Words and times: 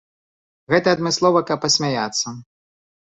Гэта 0.75 0.87
адмыслова, 0.97 1.39
каб 1.53 1.61
пасмяяцца. 1.67 2.27